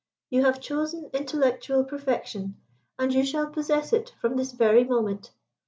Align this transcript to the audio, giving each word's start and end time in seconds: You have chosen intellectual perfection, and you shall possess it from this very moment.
You 0.31 0.45
have 0.45 0.59
chosen 0.59 1.11
intellectual 1.13 1.83
perfection, 1.83 2.55
and 2.97 3.13
you 3.13 3.23
shall 3.23 3.45
possess 3.51 3.93
it 3.93 4.11
from 4.19 4.35
this 4.35 4.51
very 4.51 4.83
moment. 4.83 5.29